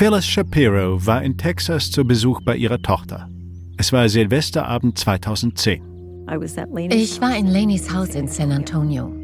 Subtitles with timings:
[0.00, 3.28] Phyllis Shapiro war in Texas zu Besuch bei ihrer Tochter.
[3.76, 5.82] Es war Silvesterabend 2010.
[6.88, 9.14] Ich war in Laneys Haus in San Antonio.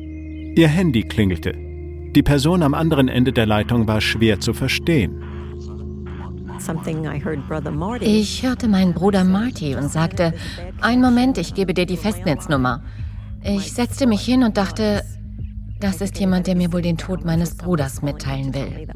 [0.54, 1.54] Ihr Handy klingelte.
[2.14, 5.18] Die Person am anderen Ende der Leitung war schwer zu verstehen.
[8.02, 10.34] Ich hörte meinen Bruder Marty und sagte,
[10.82, 12.84] einen Moment, ich gebe dir die Festnetznummer.
[13.42, 15.02] Ich setzte mich hin und dachte,
[15.80, 18.86] das ist jemand, der mir wohl den Tod meines Bruders mitteilen will.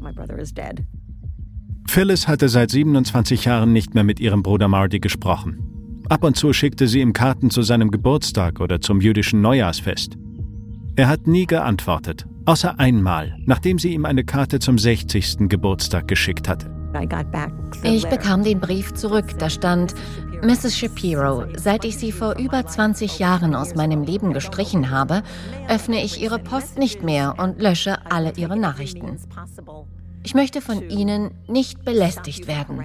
[1.87, 6.03] Phyllis hatte seit 27 Jahren nicht mehr mit ihrem Bruder Marty gesprochen.
[6.09, 10.17] Ab und zu schickte sie ihm Karten zu seinem Geburtstag oder zum jüdischen Neujahrsfest.
[10.95, 15.49] Er hat nie geantwortet, außer einmal, nachdem sie ihm eine Karte zum 60.
[15.49, 16.69] Geburtstag geschickt hatte.
[17.83, 19.37] Ich bekam den Brief zurück.
[19.39, 19.95] Da stand,
[20.43, 20.77] Mrs.
[20.77, 25.23] Shapiro, seit ich Sie vor über 20 Jahren aus meinem Leben gestrichen habe,
[25.69, 29.17] öffne ich Ihre Post nicht mehr und lösche alle Ihre Nachrichten.
[30.23, 32.79] Ich möchte von Ihnen nicht belästigt werden.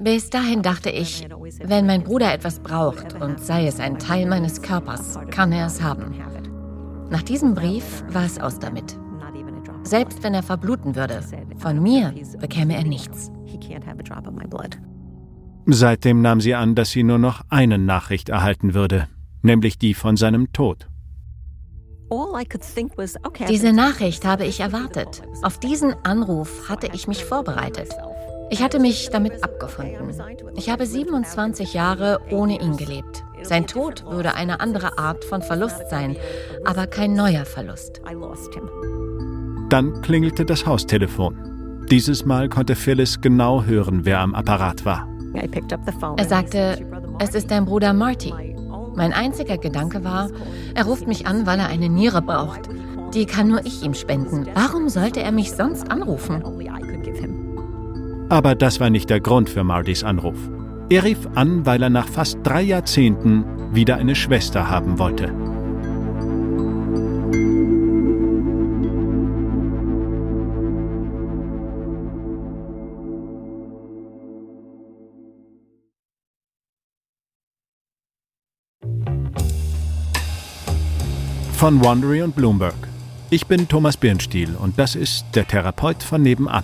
[0.00, 1.26] Bis dahin dachte ich,
[1.62, 5.82] wenn mein Bruder etwas braucht und sei es ein Teil meines Körpers, kann er es
[5.82, 6.14] haben.
[7.10, 8.98] Nach diesem Brief war es aus damit.
[9.82, 11.22] Selbst wenn er verbluten würde,
[11.56, 13.30] von mir bekäme er nichts.
[15.66, 19.08] Seitdem nahm sie an, dass sie nur noch eine Nachricht erhalten würde,
[19.42, 20.88] nämlich die von seinem Tod.
[23.48, 25.22] Diese Nachricht habe ich erwartet.
[25.42, 27.90] Auf diesen Anruf hatte ich mich vorbereitet.
[28.50, 30.14] Ich hatte mich damit abgefunden.
[30.56, 33.24] Ich habe 27 Jahre ohne ihn gelebt.
[33.42, 36.16] Sein Tod würde eine andere Art von Verlust sein,
[36.64, 38.00] aber kein neuer Verlust.
[39.68, 41.86] Dann klingelte das Haustelefon.
[41.90, 45.06] Dieses Mal konnte Phyllis genau hören, wer am Apparat war.
[46.16, 46.78] Er sagte,
[47.18, 48.32] es ist dein Bruder Marty.
[48.98, 50.28] Mein einziger Gedanke war,
[50.74, 52.62] er ruft mich an, weil er eine Niere braucht.
[53.14, 54.48] Die kann nur ich ihm spenden.
[54.54, 56.42] Warum sollte er mich sonst anrufen?
[58.28, 60.36] Aber das war nicht der Grund für Martys Anruf.
[60.90, 65.32] Er rief an, weil er nach fast drei Jahrzehnten wieder eine Schwester haben wollte.
[81.58, 82.76] Von Wandery und Bloomberg.
[83.30, 86.62] Ich bin Thomas Birnstiel und das ist der Therapeut von nebenan.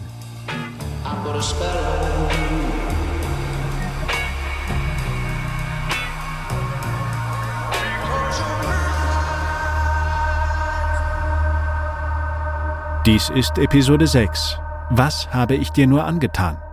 [13.05, 14.61] Dies ist Episode 6.
[14.91, 16.64] Was habe ich dir nur angetan?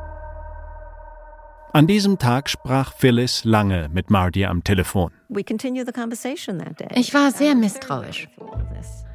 [1.73, 5.11] An diesem Tag sprach Phyllis lange mit Marty am Telefon.
[6.95, 8.27] Ich war sehr misstrauisch.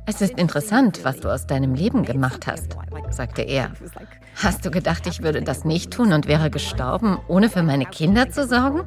[0.06, 2.74] Es ist interessant, was du aus deinem Leben gemacht hast,
[3.10, 3.72] sagte er.
[4.36, 8.30] Hast du gedacht, ich würde das nicht tun und wäre gestorben, ohne für meine Kinder
[8.30, 8.82] zu sorgen?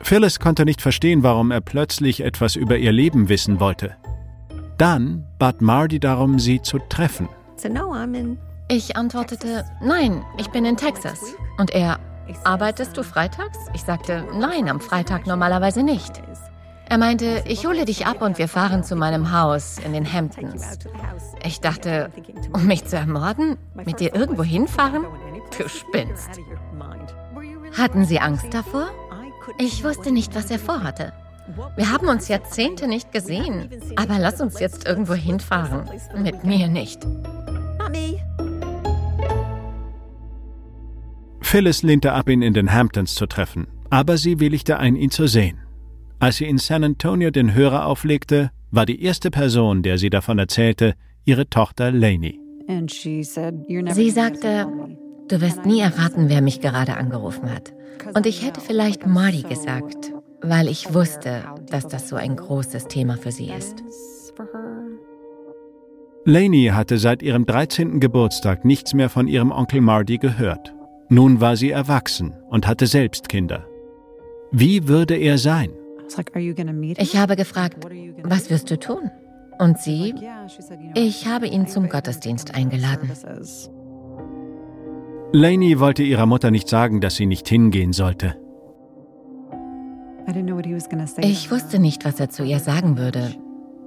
[0.00, 3.94] Phyllis konnte nicht verstehen, warum er plötzlich etwas über ihr Leben wissen wollte.
[4.78, 7.28] Dann bat Marty darum, sie zu treffen.
[8.72, 11.34] Ich antwortete, nein, ich bin in Texas.
[11.58, 11.98] Und er,
[12.44, 13.58] arbeitest du freitags?
[13.74, 16.22] Ich sagte, nein, am Freitag normalerweise nicht.
[16.88, 20.78] Er meinte, ich hole dich ab und wir fahren zu meinem Haus in den Hamptons.
[21.44, 22.12] Ich dachte,
[22.52, 23.58] um mich zu ermorden?
[23.74, 25.04] Mit dir irgendwo hinfahren?
[25.58, 26.40] Du spinnst.
[27.76, 28.86] Hatten Sie Angst davor?
[29.58, 31.12] Ich wusste nicht, was er vorhatte.
[31.74, 35.90] Wir haben uns Jahrzehnte nicht gesehen, aber lass uns jetzt irgendwo hinfahren.
[36.16, 37.04] Mit mir nicht.
[41.50, 45.26] Phyllis lehnte ab, ihn in den Hamptons zu treffen, aber sie willigte ein, ihn zu
[45.26, 45.58] sehen.
[46.20, 50.38] Als sie in San Antonio den Hörer auflegte, war die erste Person, der sie davon
[50.38, 50.94] erzählte,
[51.24, 52.38] ihre Tochter Lainey.
[52.86, 54.68] Sie sagte,
[55.26, 57.72] du wirst nie erraten, wer mich gerade angerufen hat.
[58.14, 60.12] Und ich hätte vielleicht Marty gesagt,
[60.42, 63.82] weil ich wusste, dass das so ein großes Thema für sie ist.
[66.24, 67.98] Lainey hatte seit ihrem 13.
[67.98, 70.74] Geburtstag nichts mehr von ihrem Onkel Marty gehört.
[71.12, 73.66] Nun war sie erwachsen und hatte selbst Kinder.
[74.52, 75.72] Wie würde er sein?
[76.96, 77.84] Ich habe gefragt,
[78.22, 79.10] was wirst du tun?
[79.58, 80.14] Und sie,
[80.94, 83.10] ich habe ihn zum Gottesdienst eingeladen.
[85.32, 88.36] Lainey wollte ihrer Mutter nicht sagen, dass sie nicht hingehen sollte.
[91.18, 93.34] Ich wusste nicht, was er zu ihr sagen würde,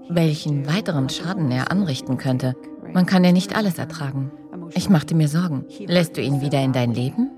[0.09, 2.53] welchen weiteren Schaden er anrichten könnte.
[2.93, 4.31] Man kann ja nicht alles ertragen.
[4.73, 5.65] Ich machte mir Sorgen.
[5.85, 7.29] Lässt du ihn wieder in dein Leben?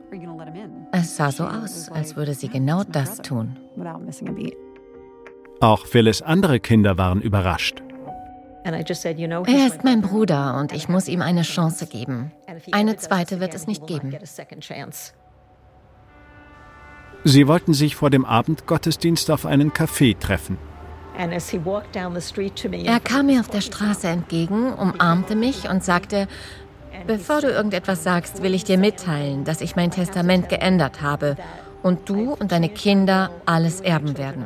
[0.91, 3.57] Es sah so aus, als würde sie genau das tun.
[5.59, 7.81] Auch Phyllis andere Kinder waren überrascht.
[8.63, 12.31] Er ist mein Bruder und ich muss ihm eine Chance geben.
[12.71, 14.15] Eine zweite wird es nicht geben.
[17.23, 20.57] Sie wollten sich vor dem Abendgottesdienst auf einen Café treffen.
[21.17, 26.27] Er kam mir auf der Straße entgegen, umarmte mich und sagte,
[27.07, 31.37] Bevor du irgendetwas sagst, will ich dir mitteilen, dass ich mein Testament geändert habe
[31.83, 34.45] und du und deine Kinder alles erben werden.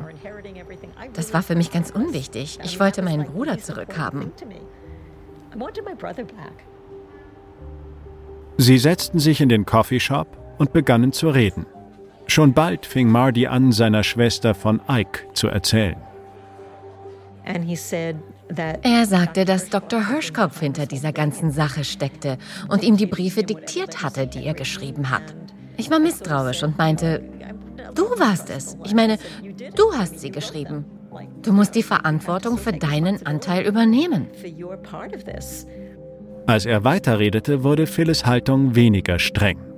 [1.13, 2.59] Das war für mich ganz unwichtig.
[2.63, 4.31] Ich wollte meinen Bruder zurückhaben.
[8.57, 11.65] Sie setzten sich in den Coffeeshop und begannen zu reden.
[12.27, 15.95] Schon bald fing Marty an, seiner Schwester von Ike zu erzählen.
[18.55, 20.07] Er sagte, dass Dr.
[20.07, 22.37] Hirschkopf hinter dieser ganzen Sache steckte
[22.67, 25.35] und ihm die Briefe diktiert hatte, die er geschrieben hat.
[25.77, 27.23] Ich war misstrauisch und meinte,
[27.93, 28.75] du warst es.
[28.83, 29.17] Ich meine,
[29.75, 30.85] du hast sie geschrieben.
[31.41, 34.27] Du musst die Verantwortung für deinen Anteil übernehmen.
[36.47, 39.68] Als er weiterredete, wurde Phyllis Haltung weniger streng.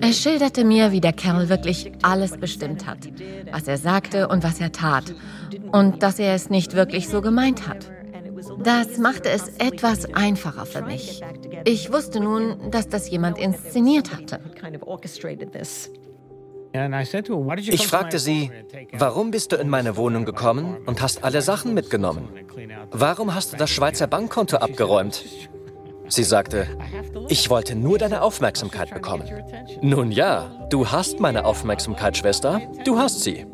[0.00, 2.98] Er schilderte mir, wie der Kerl wirklich alles bestimmt hat,
[3.50, 5.14] was er sagte und was er tat,
[5.72, 7.90] und dass er es nicht wirklich so gemeint hat.
[8.62, 11.22] Das machte es etwas einfacher für mich.
[11.64, 14.40] Ich wusste nun, dass das jemand inszeniert hatte.
[17.70, 18.50] Ich fragte sie,
[18.92, 22.28] warum bist du in meine Wohnung gekommen und hast alle Sachen mitgenommen?
[22.90, 25.24] Warum hast du das Schweizer Bankkonto abgeräumt?
[26.14, 26.68] Sie sagte,
[27.28, 29.28] ich wollte nur deine Aufmerksamkeit bekommen.
[29.82, 32.60] Nun ja, du hast meine Aufmerksamkeit, Schwester.
[32.84, 33.44] Du hast sie.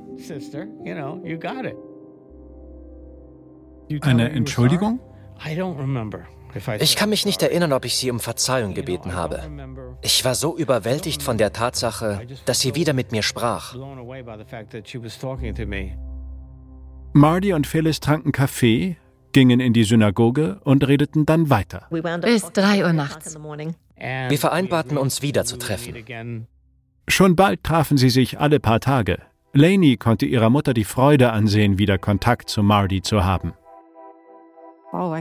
[4.03, 5.01] Eine Entschuldigung?
[6.81, 9.41] Ich kann mich nicht erinnern, ob ich sie um Verzeihung gebeten habe.
[10.03, 13.75] Ich war so überwältigt von der Tatsache, dass sie wieder mit mir sprach.
[17.13, 18.97] Marty und Phyllis tranken Kaffee,
[19.33, 21.87] gingen in die Synagoge und redeten dann weiter.
[22.23, 23.37] Bis drei Uhr nachts.
[23.97, 26.47] Wir vereinbarten uns wieder zu treffen.
[27.09, 29.19] Schon bald trafen sie sich alle paar Tage.
[29.53, 33.53] Laney konnte ihrer Mutter die Freude ansehen, wieder Kontakt zu Marty zu haben.
[34.93, 35.15] Oh,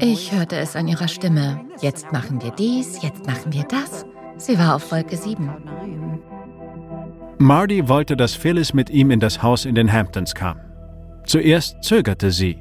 [0.00, 1.60] ich hörte es an ihrer Stimme.
[1.80, 4.06] Jetzt machen wir dies, jetzt machen wir das.
[4.36, 5.50] Sie war auf Wolke 7.
[7.38, 10.60] Marty wollte, dass Phyllis mit ihm in das Haus in den Hamptons kam.
[11.24, 12.58] Zuerst zögerte sie.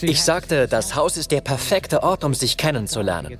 [0.00, 3.36] Ich sagte, das Haus ist der perfekte Ort, um sich kennenzulernen.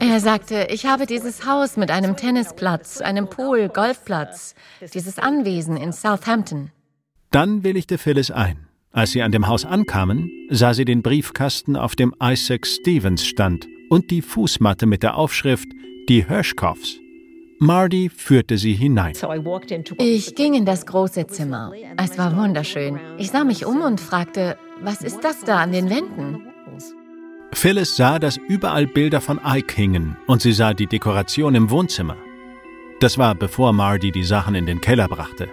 [0.00, 4.54] Er sagte, ich habe dieses Haus mit einem Tennisplatz, einem Pool, Golfplatz,
[4.94, 6.70] dieses Anwesen in Southampton.
[7.30, 8.66] Dann willigte Phyllis ein.
[8.92, 13.68] Als sie an dem Haus ankamen, sah sie den Briefkasten, auf dem Isaac Stevens stand,
[13.88, 15.68] und die Fußmatte mit der Aufschrift
[16.08, 16.98] Die Hirschkoffs.
[17.62, 19.12] Marty führte sie hinein.
[19.98, 21.72] Ich ging in das große Zimmer.
[21.98, 22.98] Es war wunderschön.
[23.18, 26.46] Ich sah mich um und fragte, was ist das da an den Wänden?
[27.52, 32.16] Phyllis sah, dass überall Bilder von Ike hingen und sie sah die Dekoration im Wohnzimmer.
[33.00, 35.48] Das war bevor Marty die Sachen in den Keller brachte.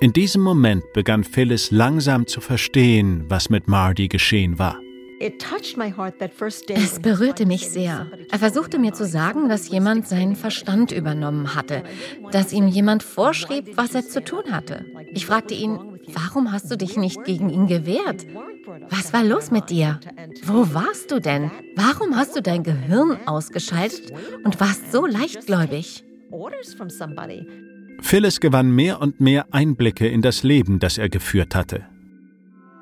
[0.00, 4.78] In diesem Moment begann Phyllis langsam zu verstehen, was mit Marty geschehen war.
[6.68, 8.06] Es berührte mich sehr.
[8.30, 11.82] Er versuchte mir zu sagen, dass jemand seinen Verstand übernommen hatte,
[12.32, 14.84] dass ihm jemand vorschrieb, was er zu tun hatte.
[15.12, 15.78] Ich fragte ihn,
[16.12, 18.26] warum hast du dich nicht gegen ihn gewehrt?
[18.90, 20.00] Was war los mit dir?
[20.44, 21.50] Wo warst du denn?
[21.76, 24.12] Warum hast du dein Gehirn ausgeschaltet
[24.44, 26.04] und warst so leichtgläubig?
[28.00, 31.86] Phyllis gewann mehr und mehr Einblicke in das Leben, das er geführt hatte.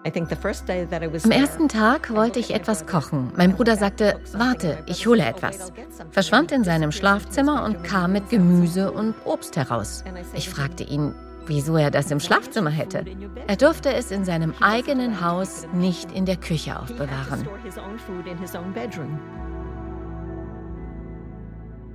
[0.04, 3.32] Am ersten Tag wollte ich etwas kochen.
[3.36, 5.72] Mein Bruder sagte, warte, ich hole etwas.
[6.10, 10.04] Verschwand in seinem Schlafzimmer und kam mit Gemüse und Obst heraus.
[10.34, 11.14] Ich fragte ihn,
[11.46, 13.04] wieso er das im Schlafzimmer hätte.
[13.46, 17.48] Er durfte es in seinem eigenen Haus nicht in der Küche aufbewahren.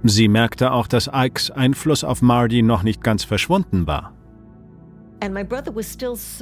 [0.01, 4.13] Sie merkte auch, dass Ikes Einfluss auf Marty noch nicht ganz verschwunden war.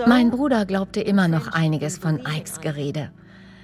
[0.05, 3.12] Mein Bruder glaubte immer noch einiges von Ikes Gerede.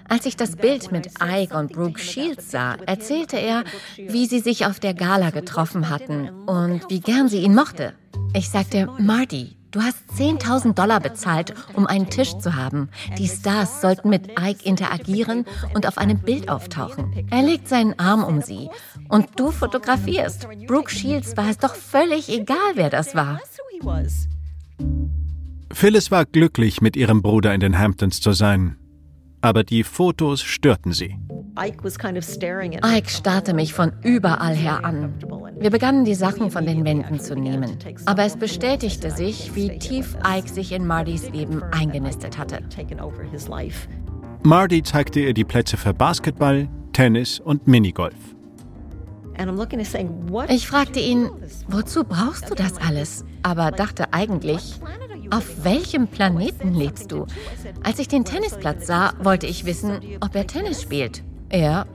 [0.09, 3.63] Als ich das Bild mit Ike und Brooke Shields sah, erzählte er,
[3.97, 7.93] wie sie sich auf der Gala getroffen hatten und wie gern sie ihn mochte.
[8.33, 12.89] Ich sagte, Marty, du hast 10.000 Dollar bezahlt, um einen Tisch zu haben.
[13.17, 17.27] Die Stars sollten mit Ike interagieren und auf einem Bild auftauchen.
[17.31, 18.69] Er legt seinen Arm um sie
[19.09, 20.47] und du fotografierst.
[20.67, 23.39] Brooke Shields war es doch völlig egal, wer das war.
[25.71, 28.77] Phyllis war glücklich, mit ihrem Bruder in den Hamptons zu sein.
[29.41, 31.17] Aber die Fotos störten sie.
[31.55, 35.13] Ike starrte mich von überall her an.
[35.59, 37.77] Wir begannen die Sachen von den Wänden zu nehmen.
[38.05, 42.59] Aber es bestätigte sich, wie tief Ike sich in Martys Leben eingenistet hatte.
[44.43, 48.15] Marty zeigte ihr die Plätze für Basketball, Tennis und Minigolf.
[50.49, 51.29] Ich fragte ihn,
[51.67, 53.25] wozu brauchst du das alles?
[53.41, 54.79] Aber dachte eigentlich,
[55.31, 57.25] auf welchem Planeten lebst du?
[57.83, 61.23] Als ich den Tennisplatz sah, wollte ich wissen, ob er Tennis spielt.
[61.49, 61.85] Er,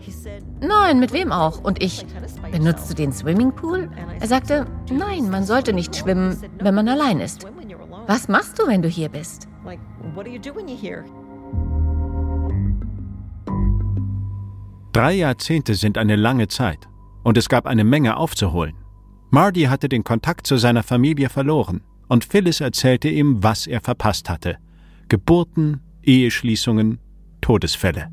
[0.60, 1.62] nein, mit wem auch?
[1.62, 2.06] Und ich,
[2.52, 3.90] benutzt du den Swimmingpool?
[4.20, 7.46] Er sagte, nein, man sollte nicht schwimmen, wenn man allein ist.
[8.06, 9.48] Was machst du, wenn du hier bist?
[14.92, 16.88] Drei Jahrzehnte sind eine lange Zeit
[17.28, 18.74] und es gab eine Menge aufzuholen.
[19.28, 24.30] Marty hatte den Kontakt zu seiner Familie verloren und Phyllis erzählte ihm, was er verpasst
[24.30, 24.56] hatte.
[25.08, 27.00] Geburten, Eheschließungen,
[27.42, 28.08] Todesfälle.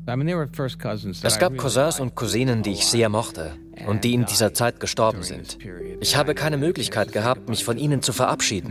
[1.22, 3.52] Es gab Cousins und Cousinen, die ich sehr mochte
[3.86, 5.56] und die in dieser Zeit gestorben sind.
[6.00, 8.70] Ich habe keine Möglichkeit gehabt, mich von ihnen zu verabschieden.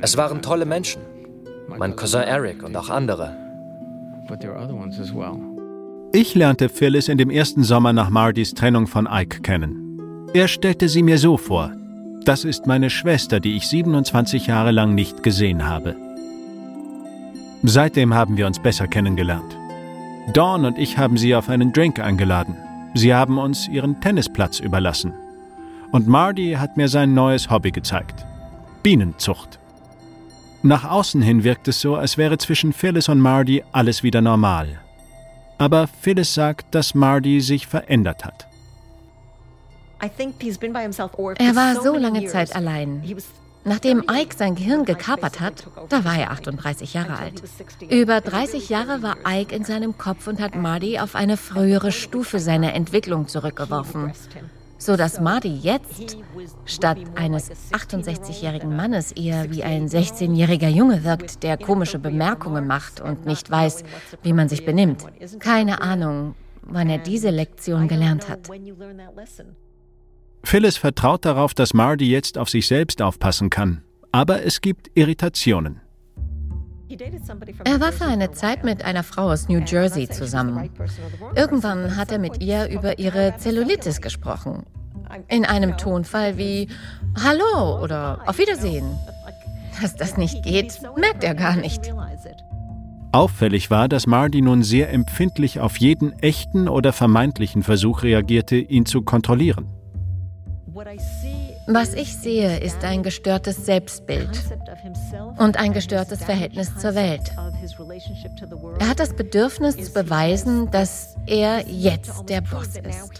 [0.00, 1.02] Es waren tolle Menschen.
[1.68, 3.36] Mein Cousin Eric und auch andere.
[6.14, 10.28] Ich lernte Phyllis in dem ersten Sommer nach Mardys Trennung von Ike kennen.
[10.34, 11.72] Er stellte sie mir so vor.
[12.26, 15.96] Das ist meine Schwester, die ich 27 Jahre lang nicht gesehen habe.
[17.62, 19.56] Seitdem haben wir uns besser kennengelernt.
[20.34, 22.58] Dawn und ich haben sie auf einen Drink eingeladen.
[22.92, 25.14] Sie haben uns ihren Tennisplatz überlassen.
[25.92, 28.26] Und Marty hat mir sein neues Hobby gezeigt.
[28.82, 29.58] Bienenzucht.
[30.62, 34.81] Nach außen hin wirkt es so, als wäre zwischen Phyllis und Marty alles wieder normal.
[35.62, 38.48] Aber Phyllis sagt, dass Marty sich verändert hat.
[40.00, 43.04] Er war so lange Zeit allein.
[43.64, 47.40] Nachdem Ike sein Gehirn gekapert hat, da war er 38 Jahre alt.
[47.90, 52.40] Über 30 Jahre war Ike in seinem Kopf und hat Marty auf eine frühere Stufe
[52.40, 54.10] seiner Entwicklung zurückgeworfen.
[54.82, 56.16] So dass Marty jetzt
[56.66, 63.24] statt eines 68-jährigen Mannes eher wie ein 16-jähriger Junge wirkt, der komische Bemerkungen macht und
[63.24, 63.84] nicht weiß,
[64.24, 65.04] wie man sich benimmt.
[65.38, 68.50] Keine Ahnung, wann er diese Lektion gelernt hat.
[70.42, 73.82] Phyllis vertraut darauf, dass Marty jetzt auf sich selbst aufpassen kann.
[74.10, 75.80] Aber es gibt Irritationen.
[77.64, 80.70] Er war für eine Zeit mit einer Frau aus New Jersey zusammen.
[81.34, 84.64] Irgendwann hat er mit ihr über ihre Zellulitis gesprochen.
[85.28, 86.68] In einem Tonfall wie
[87.22, 88.84] Hallo oder Auf Wiedersehen.
[89.80, 91.92] Dass das nicht geht, merkt er gar nicht.
[93.12, 98.86] Auffällig war, dass Marty nun sehr empfindlich auf jeden echten oder vermeintlichen Versuch reagierte, ihn
[98.86, 99.68] zu kontrollieren.
[101.66, 104.30] Was ich sehe, ist ein gestörtes Selbstbild
[105.38, 107.32] und ein gestörtes Verhältnis zur Welt.
[108.80, 113.12] Er hat das Bedürfnis zu beweisen, dass er jetzt der Boss ist.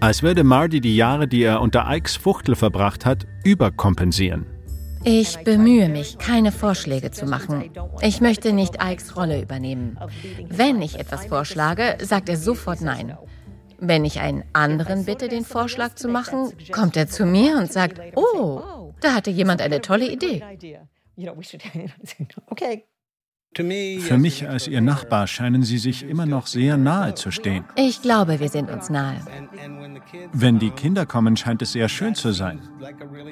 [0.00, 4.46] Als würde Marty die Jahre, die er unter Ikes Fuchtel verbracht hat, überkompensieren.
[5.04, 7.70] Ich bemühe mich, keine Vorschläge zu machen.
[8.00, 9.98] Ich möchte nicht Ikes Rolle übernehmen.
[10.48, 13.16] Wenn ich etwas vorschlage, sagt er sofort Nein.
[13.80, 18.00] Wenn ich einen anderen bitte, den Vorschlag zu machen, kommt er zu mir und sagt,
[18.16, 20.42] oh, da hatte jemand eine tolle Idee.
[23.54, 27.64] Für mich als Ihr Nachbar scheinen Sie sich immer noch sehr nahe zu stehen.
[27.76, 29.16] Ich glaube, wir sind uns nahe.
[30.32, 32.60] Wenn die Kinder kommen, scheint es sehr schön zu sein.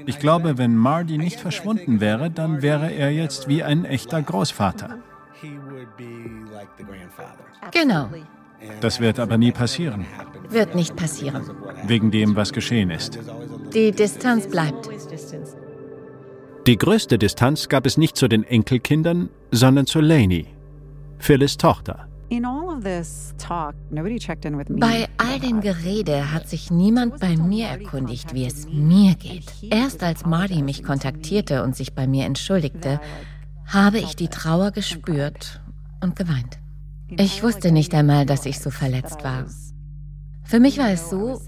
[0.07, 4.99] Ich glaube, wenn Marty nicht verschwunden wäre, dann wäre er jetzt wie ein echter Großvater.
[7.73, 8.09] Genau.
[8.81, 10.07] Das wird aber nie passieren.
[10.51, 11.43] Wird nicht passieren.
[11.87, 13.19] Wegen dem, was geschehen ist.
[13.75, 14.89] Die Distanz bleibt.
[16.67, 20.47] Die größte Distanz gab es nicht zu den Enkelkindern, sondern zu Laney,
[21.19, 22.09] Phyllis Tochter.
[24.69, 29.45] Bei all dem Gerede hat sich niemand bei mir erkundigt, wie es mir geht.
[29.71, 33.01] Erst als Marty mich kontaktierte und sich bei mir entschuldigte,
[33.67, 35.61] habe ich die Trauer gespürt
[36.03, 36.59] und geweint.
[37.11, 39.47] Ich wusste nicht einmal, dass ich so verletzt war.
[40.47, 41.41] Für mich war es so,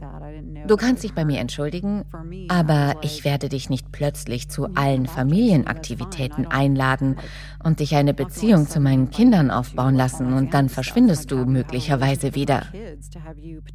[0.66, 2.04] du kannst dich bei mir entschuldigen,
[2.48, 7.16] aber ich werde dich nicht plötzlich zu allen Familienaktivitäten einladen
[7.62, 12.66] und dich eine Beziehung zu meinen Kindern aufbauen lassen und dann verschwindest du möglicherweise wieder.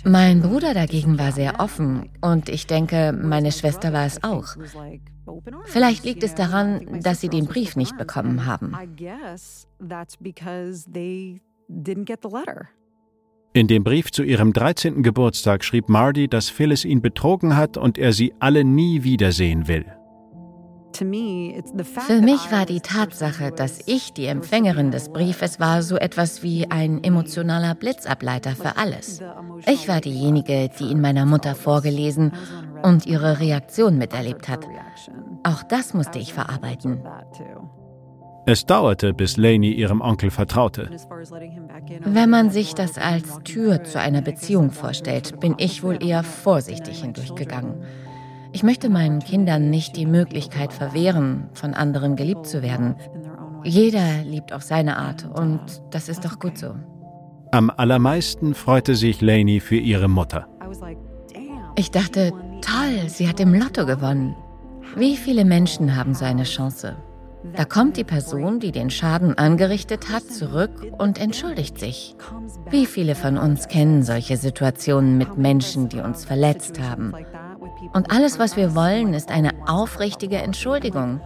[0.03, 4.55] Mein Bruder dagegen war sehr offen und ich denke, meine Schwester war es auch.
[5.65, 8.75] Vielleicht liegt es daran, dass sie den Brief nicht bekommen haben.
[13.55, 15.03] In dem Brief zu ihrem 13.
[15.03, 19.85] Geburtstag schrieb Marty, dass Phyllis ihn betrogen hat und er sie alle nie wiedersehen will.
[20.95, 26.69] Für mich war die Tatsache, dass ich die Empfängerin des Briefes war, so etwas wie
[26.69, 29.21] ein emotionaler Blitzableiter für alles.
[29.67, 32.31] Ich war diejenige, die ihn meiner Mutter vorgelesen
[32.81, 34.67] und ihre Reaktion miterlebt hat.
[35.43, 37.03] Auch das musste ich verarbeiten.
[38.45, 40.89] Es dauerte, bis Laney ihrem Onkel vertraute.
[42.03, 47.01] Wenn man sich das als Tür zu einer Beziehung vorstellt, bin ich wohl eher vorsichtig
[47.01, 47.83] hindurchgegangen.
[48.51, 52.95] Ich möchte meinen Kindern nicht die Möglichkeit verwehren, von anderen geliebt zu werden.
[53.63, 56.75] Jeder liebt auf seine Art und das ist doch gut so.
[57.51, 60.47] Am allermeisten freute sich Lainey für ihre Mutter.
[61.75, 62.31] Ich dachte,
[62.61, 64.35] toll, sie hat im Lotto gewonnen.
[64.95, 66.95] Wie viele Menschen haben so eine Chance?
[67.55, 72.15] Da kommt die Person, die den Schaden angerichtet hat, zurück und entschuldigt sich.
[72.69, 77.13] Wie viele von uns kennen solche Situationen mit Menschen, die uns verletzt haben?
[77.93, 81.21] Und alles, was wir wollen, ist eine aufrichtige Entschuldigung.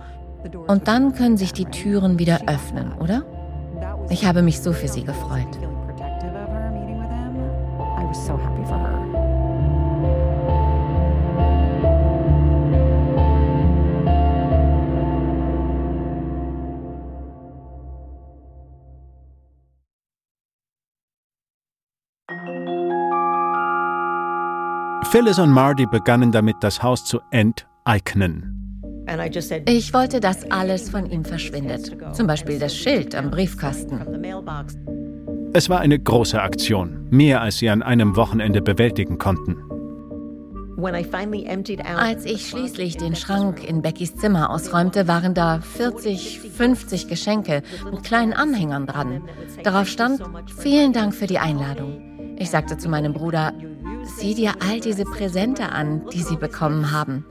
[0.67, 3.23] Und dann können sich die Türen wieder öffnen, oder?
[4.09, 5.57] Ich habe mich so für sie gefreut.
[25.11, 28.53] Phyllis und Marty begannen damit, das Haus zu enteignen.
[29.65, 31.95] Ich wollte, dass alles von ihm verschwindet.
[32.13, 34.01] Zum Beispiel das Schild am Briefkasten.
[35.53, 39.55] Es war eine große Aktion, mehr als sie an einem Wochenende bewältigen konnten.
[41.95, 48.03] Als ich schließlich den Schrank in Beckys Zimmer ausräumte, waren da 40, 50 Geschenke mit
[48.03, 49.23] kleinen Anhängern dran.
[49.63, 50.21] Darauf stand,
[50.59, 52.16] vielen Dank für die Einladung.
[52.39, 53.53] Ich sagte zu meinem Bruder,
[54.15, 57.25] Sieh dir all diese Präsente an, die sie bekommen haben.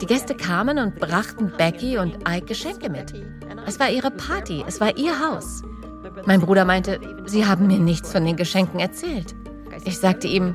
[0.00, 3.12] Die Gäste kamen und brachten Becky und Ike Geschenke mit.
[3.66, 5.62] Es war ihre Party, es war ihr Haus.
[6.26, 9.34] Mein Bruder meinte, sie haben mir nichts von den Geschenken erzählt.
[9.84, 10.54] Ich sagte ihm,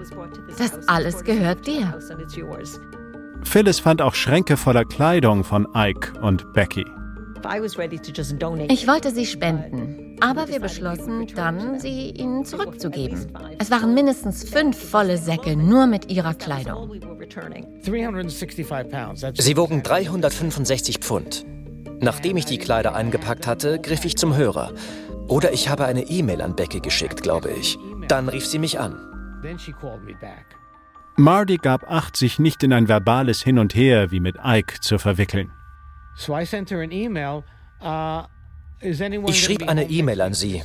[0.58, 2.00] das alles gehört dir.
[3.44, 6.86] Phyllis fand auch Schränke voller Kleidung von Ike und Becky.
[8.70, 13.28] Ich wollte sie spenden, aber wir beschlossen dann, sie ihnen zurückzugeben.
[13.58, 16.92] Es waren mindestens fünf volle Säcke nur mit ihrer Kleidung.
[19.38, 21.46] Sie wogen 365 Pfund.
[22.02, 24.72] Nachdem ich die Kleider eingepackt hatte, griff ich zum Hörer.
[25.28, 27.78] Oder ich habe eine E-Mail an Becky geschickt, glaube ich.
[28.08, 28.98] Dann rief sie mich an.
[31.18, 34.98] Marty gab acht, sich nicht in ein verbales Hin und Her wie mit Ike zu
[34.98, 35.52] verwickeln.
[37.82, 38.24] Uh,
[38.82, 40.64] ich schrieb eine E-Mail an sie.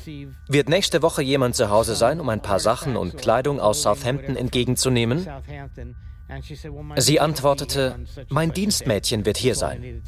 [0.48, 4.37] Wird nächste Woche jemand zu Hause sein, um ein paar Sachen und Kleidung aus Southampton
[4.37, 5.27] entgegenzunehmen?
[6.96, 7.96] Sie antwortete,
[8.29, 10.03] mein Dienstmädchen wird hier sein.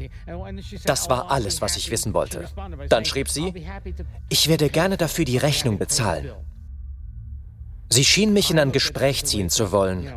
[0.84, 2.48] Das war alles, was ich wissen wollte.
[2.88, 3.52] Dann schrieb sie,
[4.28, 6.30] ich werde gerne dafür die Rechnung bezahlen.
[7.88, 10.12] Sie schien mich in ein Gespräch ziehen zu wollen.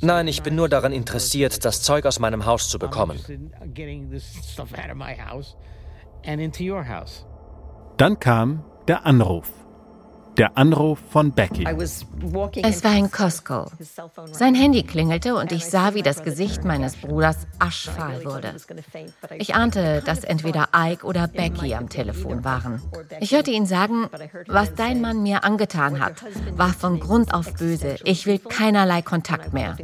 [0.00, 3.18] Nein, ich bin nur daran interessiert, das Zeug aus meinem Haus zu bekommen.
[7.96, 9.50] Dann kam der Anruf.
[10.38, 11.64] Der Anruf von Becky.
[11.64, 13.66] Es war in Costco.
[14.30, 18.54] Sein Handy klingelte und ich sah, wie das Gesicht meines Bruders aschfahl wurde.
[19.36, 22.80] Ich ahnte, dass entweder Ike oder Becky am Telefon waren.
[23.18, 24.08] Ich hörte ihn sagen,
[24.46, 26.24] was dein Mann mir angetan hat,
[26.56, 27.96] war von Grund auf böse.
[28.04, 29.76] Ich will keinerlei Kontakt mehr.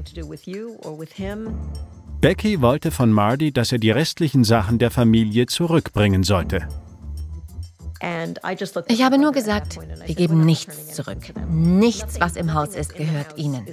[2.24, 6.66] Becky wollte von Marty, dass er die restlichen Sachen der Familie zurückbringen sollte.
[8.88, 11.18] Ich habe nur gesagt, wir geben nichts zurück.
[11.50, 13.66] Nichts, was im Haus ist, gehört ihnen.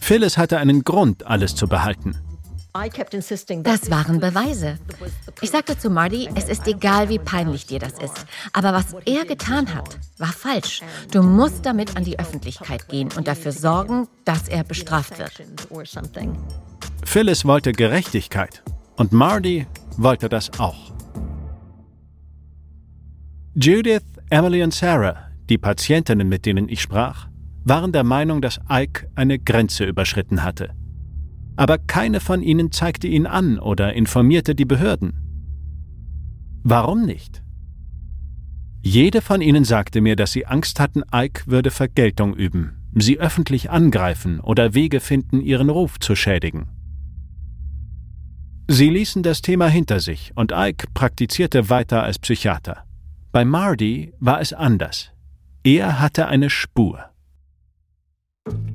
[0.00, 2.16] Phyllis hatte einen Grund, alles zu behalten.
[2.72, 4.78] Das waren Beweise.
[5.40, 8.26] Ich sagte zu Marty, es ist egal, wie peinlich dir das ist.
[8.52, 10.82] Aber was er getan hat, war falsch.
[11.10, 15.42] Du musst damit an die Öffentlichkeit gehen und dafür sorgen, dass er bestraft wird.
[17.04, 18.62] Phyllis wollte Gerechtigkeit
[18.96, 20.92] und Marty wollte das auch.
[23.54, 27.26] Judith, Emily und Sarah, die Patientinnen, mit denen ich sprach,
[27.64, 30.70] waren der Meinung, dass Ike eine Grenze überschritten hatte.
[31.60, 35.12] Aber keine von ihnen zeigte ihn an oder informierte die Behörden.
[36.62, 37.42] Warum nicht?
[38.80, 43.68] Jede von ihnen sagte mir, dass sie Angst hatten, Ike würde Vergeltung üben, sie öffentlich
[43.68, 46.70] angreifen oder Wege finden, ihren Ruf zu schädigen.
[48.66, 52.86] Sie ließen das Thema hinter sich und Ike praktizierte weiter als Psychiater.
[53.32, 55.12] Bei Marty war es anders.
[55.62, 57.10] Er hatte eine Spur.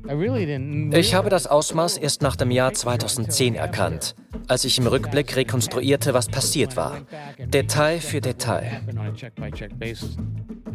[0.08, 4.16] Ich habe das Ausmaß erst nach dem Jahr 2010 erkannt,
[4.48, 6.98] als ich im Rückblick rekonstruierte, was passiert war.
[7.40, 8.82] Detail für Detail.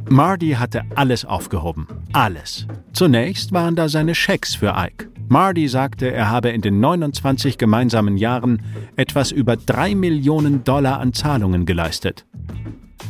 [0.09, 1.87] Marty hatte alles aufgehoben.
[2.13, 2.67] Alles.
[2.93, 5.09] Zunächst waren da seine Schecks für Ike.
[5.29, 8.63] Marty sagte, er habe in den 29 gemeinsamen Jahren
[8.97, 12.27] etwas über drei Millionen Dollar an Zahlungen geleistet.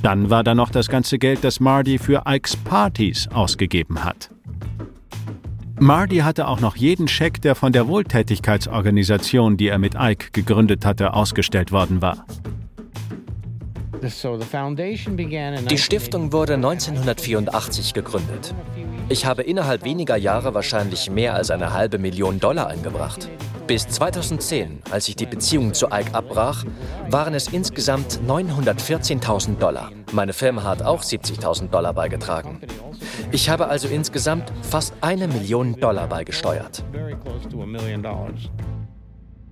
[0.03, 4.31] Dann war da noch das ganze Geld, das Marty für Ikes Partys ausgegeben hat.
[5.83, 10.85] Marty hatte auch noch jeden Scheck, der von der Wohltätigkeitsorganisation, die er mit Ike gegründet
[10.85, 12.27] hatte, ausgestellt worden war.
[14.03, 18.55] Die Stiftung wurde 1984 gegründet.
[19.09, 23.29] Ich habe innerhalb weniger Jahre wahrscheinlich mehr als eine halbe Million Dollar eingebracht.
[23.67, 26.65] Bis 2010, als ich die Beziehung zu Ike abbrach,
[27.09, 29.93] waren es insgesamt 914.000 Dollar.
[30.13, 32.61] Meine Firma hat auch 70.000 Dollar beigetragen.
[33.33, 36.85] Ich habe also insgesamt fast eine Million Dollar beigesteuert.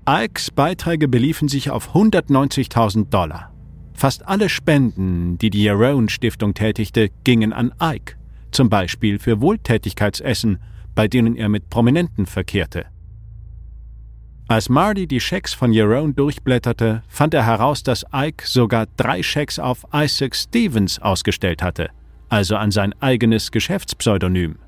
[0.08, 3.52] Ikes Beiträge beliefen sich auf 190.000 Dollar.
[3.98, 8.14] Fast alle Spenden, die die Yarone Stiftung tätigte, gingen an Ike
[8.52, 10.60] zum Beispiel für Wohltätigkeitsessen,
[10.94, 12.86] bei denen er mit Prominenten verkehrte.
[14.46, 19.58] Als Marty die Schecks von Jerome durchblätterte, fand er heraus, dass Ike sogar drei Schecks
[19.58, 21.90] auf Isaac Stevens ausgestellt hatte,
[22.28, 24.60] also an sein eigenes Geschäftspseudonym.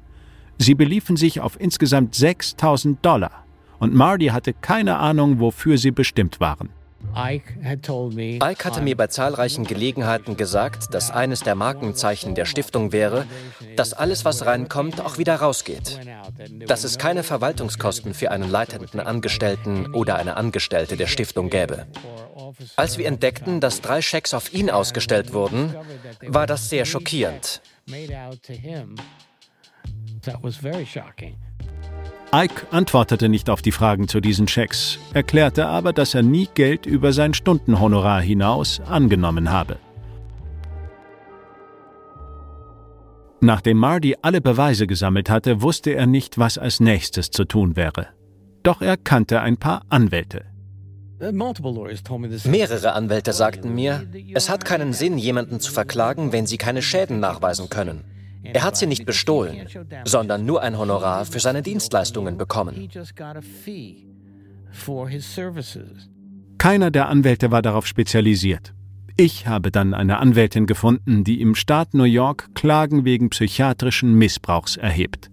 [0.59, 3.45] Sie beliefen sich auf insgesamt 6000 Dollar
[3.79, 6.71] und Marty hatte keine Ahnung, wofür sie bestimmt waren.
[7.15, 13.27] Ike hatte mir bei zahlreichen Gelegenheiten gesagt, dass eines der Markenzeichen der Stiftung wäre,
[13.77, 15.99] dass alles, was reinkommt, auch wieder rausgeht.
[16.67, 21.87] Dass es keine Verwaltungskosten für einen leitenden Angestellten oder eine Angestellte der Stiftung gäbe.
[22.77, 25.75] Als wir entdeckten, dass drei Schecks auf ihn ausgestellt wurden,
[26.27, 27.61] war das sehr schockierend.
[30.23, 31.35] That was very shocking.
[32.33, 36.87] Ike antwortete nicht auf die Fragen zu diesen Schecks, erklärte aber, dass er nie Geld
[36.87, 39.79] über sein Stundenhonorar hinaus angenommen habe.
[43.41, 48.09] Nachdem Marty alle Beweise gesammelt hatte, wusste er nicht, was als nächstes zu tun wäre.
[48.63, 50.45] Doch er kannte ein paar Anwälte.
[51.19, 57.19] Mehrere Anwälte sagten mir, es hat keinen Sinn, jemanden zu verklagen, wenn sie keine Schäden
[57.19, 58.05] nachweisen können.
[58.43, 59.67] Er hat sie nicht bestohlen,
[60.05, 62.89] sondern nur ein Honorar für seine Dienstleistungen bekommen.
[66.59, 68.75] Keiner der Anwälte war darauf spezialisiert.
[69.17, 74.77] Ich habe dann eine Anwältin gefunden, die im Staat New York Klagen wegen psychiatrischen Missbrauchs
[74.77, 75.31] erhebt.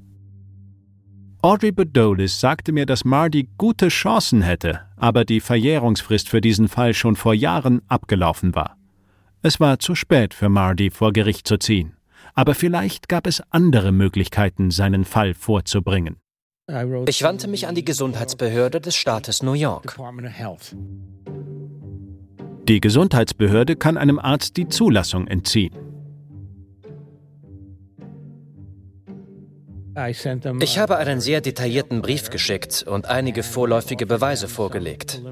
[1.42, 6.94] Audrey Bedolis sagte mir, dass Marty gute Chancen hätte, aber die Verjährungsfrist für diesen Fall
[6.94, 8.76] schon vor Jahren abgelaufen war.
[9.44, 11.97] Es war zu spät für Marty vor Gericht zu ziehen
[12.38, 16.18] aber vielleicht gab es andere Möglichkeiten, seinen Fall vorzubringen.
[17.08, 19.98] Ich wandte mich an die Gesundheitsbehörde des Staates New York.
[22.68, 25.76] Die Gesundheitsbehörde kann einem Arzt die Zulassung entziehen.
[30.60, 35.24] Ich habe einen sehr detaillierten Brief geschickt und einige vorläufige Beweise vorgelegt.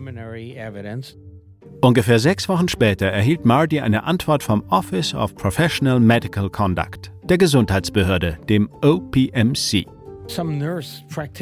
[1.86, 7.38] Ungefähr sechs Wochen später erhielt Marty eine Antwort vom Office of Professional Medical Conduct, der
[7.38, 9.86] Gesundheitsbehörde, dem OPMC.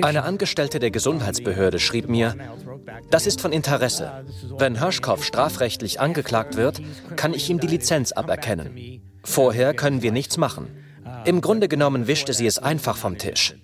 [0.01, 2.35] Eine Angestellte der Gesundheitsbehörde schrieb mir,
[3.09, 4.25] das ist von Interesse.
[4.57, 6.81] Wenn Hirschkopf strafrechtlich angeklagt wird,
[7.15, 9.01] kann ich ihm die Lizenz aberkennen.
[9.23, 10.67] Vorher können wir nichts machen.
[11.23, 13.55] Im Grunde genommen wischte sie es einfach vom Tisch.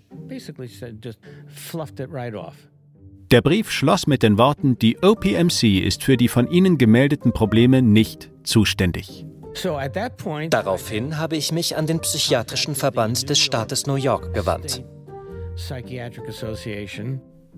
[3.31, 7.83] Der Brief schloss mit den Worten, die OPMC ist für die von Ihnen gemeldeten Probleme
[7.83, 9.23] nicht zuständig.
[10.49, 14.83] Daraufhin habe ich mich an den Psychiatrischen Verband des Staates New York gewandt.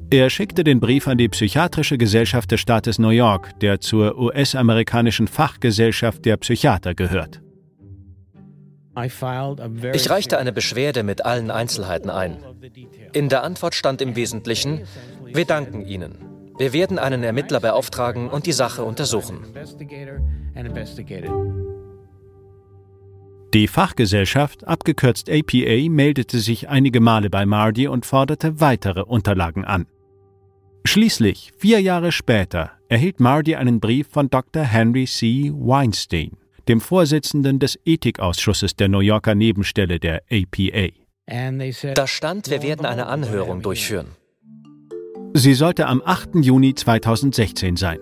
[0.09, 5.29] Er schickte den Brief an die Psychiatrische Gesellschaft des Staates New York, der zur US-amerikanischen
[5.29, 7.41] Fachgesellschaft der Psychiater gehört.
[9.93, 12.43] Ich reichte eine Beschwerde mit allen Einzelheiten ein.
[13.13, 14.81] In der Antwort stand im Wesentlichen,
[15.33, 16.17] wir danken Ihnen.
[16.57, 19.45] Wir werden einen Ermittler beauftragen und die Sache untersuchen.
[23.53, 29.87] Die Fachgesellschaft, abgekürzt APA, meldete sich einige Male bei Mardy und forderte weitere Unterlagen an.
[30.85, 34.63] Schließlich, vier Jahre später, erhielt Mardy einen Brief von Dr.
[34.63, 35.51] Henry C.
[35.53, 40.89] Weinstein, dem Vorsitzenden des Ethikausschusses der New Yorker Nebenstelle der APA.
[41.93, 44.15] Da stand, wir werden eine Anhörung durchführen.
[45.33, 46.35] Sie sollte am 8.
[46.35, 47.99] Juni 2016 sein.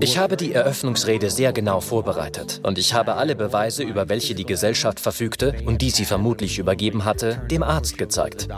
[0.00, 4.46] Ich habe die Eröffnungsrede sehr genau vorbereitet und ich habe alle Beweise, über welche die
[4.46, 8.48] Gesellschaft verfügte und die sie vermutlich übergeben hatte, dem Arzt gezeigt.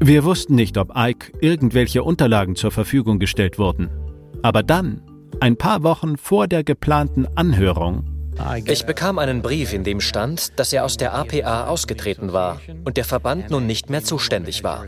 [0.00, 3.90] Wir wussten nicht, ob Ike irgendwelche Unterlagen zur Verfügung gestellt wurden.
[4.42, 5.02] Aber dann,
[5.40, 8.13] ein paar Wochen vor der geplanten Anhörung,
[8.64, 12.96] ich bekam einen Brief, in dem stand, dass er aus der APA ausgetreten war und
[12.96, 14.86] der Verband nun nicht mehr zuständig war.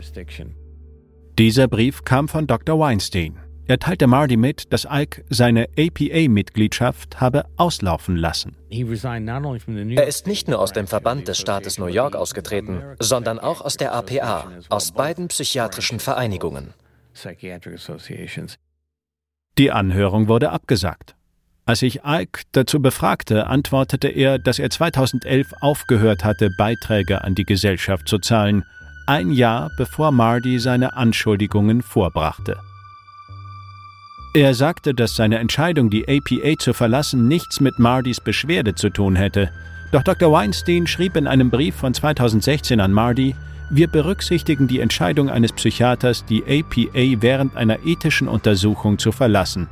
[1.37, 2.79] Dieser Brief kam von Dr.
[2.79, 3.37] Weinstein.
[3.69, 8.55] Er teilte Marty mit, dass Ike seine APA-Mitgliedschaft habe auslaufen lassen.
[8.69, 13.75] Er ist nicht nur aus dem Verband des Staates New York ausgetreten, sondern auch aus
[13.75, 16.73] der APA, aus beiden psychiatrischen Vereinigungen.
[19.57, 21.16] Die Anhörung wurde abgesagt.
[21.67, 27.43] Als ich Ike dazu befragte, antwortete er, dass er 2011 aufgehört hatte, Beiträge an die
[27.43, 28.63] Gesellschaft zu zahlen,
[29.05, 32.57] ein Jahr bevor Marty seine Anschuldigungen vorbrachte.
[34.33, 39.17] Er sagte, dass seine Entscheidung, die APA zu verlassen, nichts mit Mardys Beschwerde zu tun
[39.17, 39.51] hätte.
[39.91, 40.31] Doch Dr.
[40.31, 43.35] Weinstein schrieb in einem Brief von 2016 an Mardy,
[43.69, 49.67] wir berücksichtigen die Entscheidung eines Psychiaters, die APA während einer ethischen Untersuchung zu verlassen.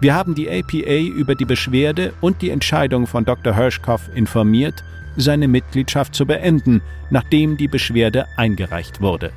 [0.00, 3.54] Wir haben die APA über die Beschwerde und die Entscheidung von Dr.
[3.54, 4.84] Hirschkopf informiert,
[5.16, 9.32] seine Mitgliedschaft zu beenden, nachdem die Beschwerde eingereicht wurde.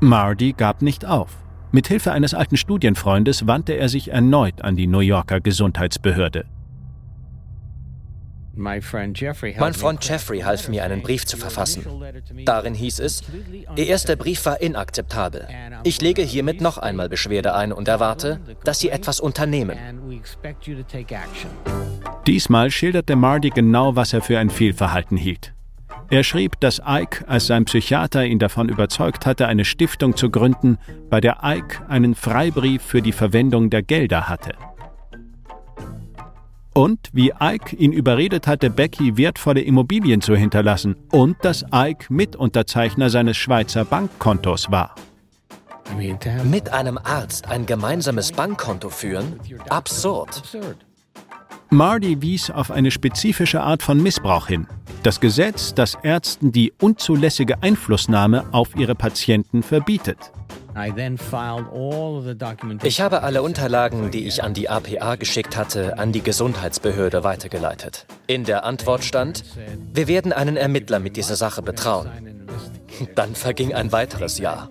[0.00, 1.36] Mardy gab nicht auf.
[1.72, 6.46] Mit Hilfe eines alten Studienfreundes wandte er sich erneut an die New Yorker Gesundheitsbehörde.
[8.54, 11.86] Mein Freund Jeffrey half mir, einen Brief zu verfassen.
[12.44, 13.22] Darin hieß es,
[13.76, 15.46] Ihr erster Brief war inakzeptabel.
[15.84, 19.78] Ich lege hiermit noch einmal Beschwerde ein und erwarte, dass Sie etwas unternehmen.
[22.26, 25.54] Diesmal schilderte Marty genau, was er für ein Fehlverhalten hielt.
[26.10, 30.76] Er schrieb, dass Ike, als sein Psychiater ihn davon überzeugt hatte, eine Stiftung zu gründen,
[31.08, 34.54] bei der Ike einen Freibrief für die Verwendung der Gelder hatte.
[36.72, 43.10] Und wie Ike ihn überredet hatte, Becky wertvolle Immobilien zu hinterlassen und dass Ike Mitunterzeichner
[43.10, 44.94] seines Schweizer Bankkontos war.
[46.44, 49.40] Mit einem Arzt ein gemeinsames Bankkonto führen?
[49.68, 50.42] Absurd.
[51.70, 54.66] Marty wies auf eine spezifische Art von Missbrauch hin.
[55.02, 60.32] Das Gesetz, das Ärzten die unzulässige Einflussnahme auf ihre Patienten verbietet.
[62.82, 68.06] Ich habe alle Unterlagen, die ich an die APA geschickt hatte, an die Gesundheitsbehörde weitergeleitet.
[68.26, 69.44] In der Antwort stand,
[69.92, 72.10] wir werden einen Ermittler mit dieser Sache betrauen.
[73.14, 74.68] Dann verging ein weiteres Jahr.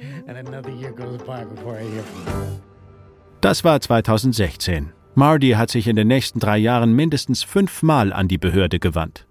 [3.41, 4.91] Das war 2016.
[5.15, 9.27] Marty hat sich in den nächsten drei Jahren mindestens fünfmal an die Behörde gewandt.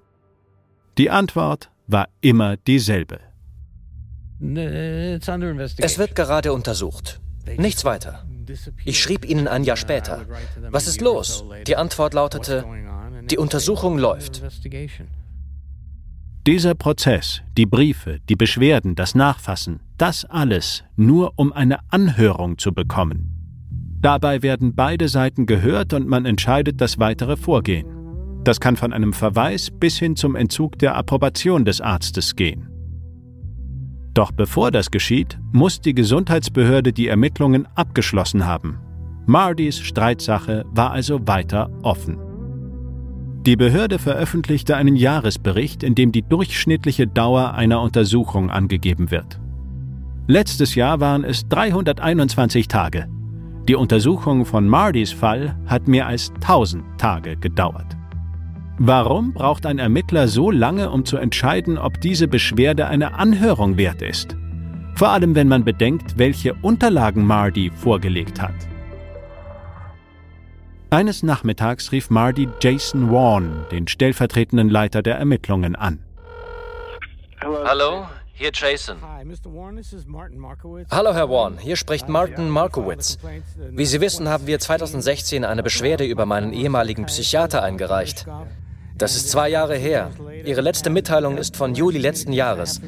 [0.99, 3.21] Die Antwort war immer dieselbe.
[4.41, 7.21] Es wird gerade untersucht.
[7.57, 8.25] Nichts weiter.
[8.85, 10.25] Ich schrieb Ihnen ein Jahr später.
[10.71, 11.45] Was ist los?
[11.67, 12.65] Die Antwort lautete,
[13.31, 14.43] die Untersuchung läuft.
[16.47, 22.73] Dieser Prozess, die Briefe, die Beschwerden, das Nachfassen, das alles nur um eine Anhörung zu
[22.73, 23.35] bekommen.
[24.01, 27.87] Dabei werden beide Seiten gehört und man entscheidet das weitere Vorgehen.
[28.45, 32.78] Das kann von einem Verweis bis hin zum Entzug der Approbation des Arztes gehen.
[34.19, 38.81] Doch bevor das geschieht, muss die Gesundheitsbehörde die Ermittlungen abgeschlossen haben.
[39.27, 42.19] Mardys Streitsache war also weiter offen.
[43.47, 49.39] Die Behörde veröffentlichte einen Jahresbericht, in dem die durchschnittliche Dauer einer Untersuchung angegeben wird.
[50.27, 53.07] Letztes Jahr waren es 321 Tage.
[53.69, 57.98] Die Untersuchung von Mardys Fall hat mehr als 1000 Tage gedauert.
[58.81, 64.03] Warum braucht ein Ermittler so lange, um zu entscheiden, ob diese Beschwerde eine Anhörung wert
[64.03, 64.37] ist?
[64.95, 68.55] Vor allem, wenn man bedenkt, welche Unterlagen Mardy vorgelegt hat.
[70.91, 75.99] Eines Nachmittags rief Mardy Jason Warren, den stellvertretenden Leiter der Ermittlungen, an.
[77.43, 78.99] Hallo, hier Jason.
[80.91, 81.59] Hallo, Herr Warren.
[81.59, 83.19] Hier spricht Martin Markowitz.
[83.71, 88.25] Wie Sie wissen, haben wir 2016 eine Beschwerde über meinen ehemaligen Psychiater eingereicht.
[88.99, 90.11] Das ist zwei Jahre her.
[90.45, 92.81] Ihre letzte Mitteilung ist von Juli letzten Jahres.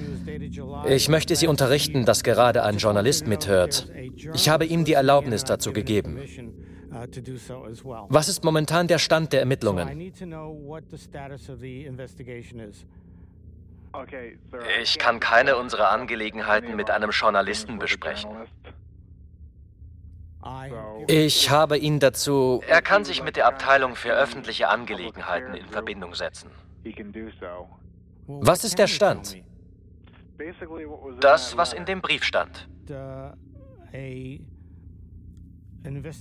[0.89, 3.89] Ich möchte Sie unterrichten, dass gerade ein Journalist mithört.
[4.35, 6.19] Ich habe ihm die Erlaubnis dazu gegeben.
[8.09, 10.13] Was ist momentan der Stand der Ermittlungen?
[14.83, 18.31] Ich kann keine unserer Angelegenheiten mit einem Journalisten besprechen.
[21.07, 22.63] Ich habe ihn dazu...
[22.67, 26.51] Er kann sich mit der Abteilung für öffentliche Angelegenheiten in Verbindung setzen.
[28.27, 29.37] Was ist der Stand?
[31.21, 32.69] Das, was in dem Brief stand.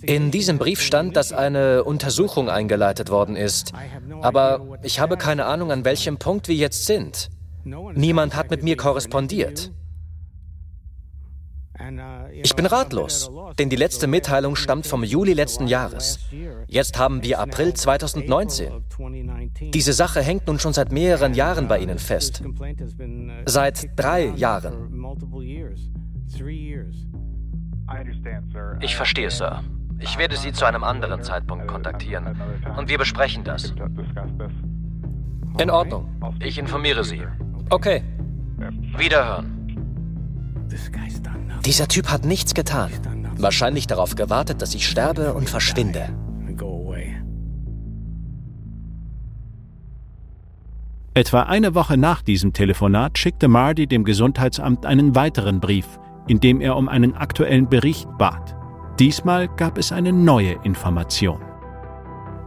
[0.02, 3.74] In diesem Brief stand, dass eine Untersuchung eingeleitet worden ist.
[4.22, 7.30] Aber ich habe keine Ahnung, an welchem Punkt wir jetzt sind.
[7.64, 9.72] Niemand hat mit mir korrespondiert.
[12.34, 16.20] Ich bin ratlos, denn die letzte Mitteilung stammt vom Juli letzten Jahres.
[16.68, 18.84] Jetzt haben wir April 2019.
[19.74, 22.44] Diese Sache hängt nun schon seit mehreren Jahren bei Ihnen fest.
[23.46, 24.94] Seit drei Jahren.
[28.82, 29.64] Ich verstehe, Sir.
[30.00, 32.40] Ich werde Sie zu einem anderen Zeitpunkt kontaktieren
[32.78, 33.74] und wir besprechen das.
[35.58, 36.10] In Ordnung.
[36.42, 37.22] Ich informiere Sie.
[37.70, 38.04] Okay.
[38.98, 39.59] Wiederhören.
[41.66, 42.92] Dieser Typ hat nichts getan.
[43.38, 46.10] Wahrscheinlich darauf gewartet, dass ich sterbe und verschwinde.
[51.14, 56.62] Etwa eine Woche nach diesem Telefonat schickte Marty dem Gesundheitsamt einen weiteren Brief, in dem
[56.62, 58.56] er um einen aktuellen Bericht bat.
[59.00, 61.42] Diesmal gab es eine neue Information.